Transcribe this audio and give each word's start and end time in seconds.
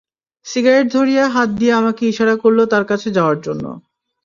Cigarette 0.45 0.87
ধরিয়ে 0.93 1.23
হাত 1.27 1.49
দিয়ে 1.59 1.73
আমাকে 1.73 2.03
ইশারা 2.07 2.35
করল 2.43 2.59
তার 2.71 2.83
কাছে 2.91 3.07
যাওয়ার 3.17 3.37
জন্য। 3.45 3.65